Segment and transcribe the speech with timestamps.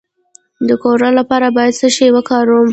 [0.67, 2.67] د کولرا لپاره باید څه شی وکاروم؟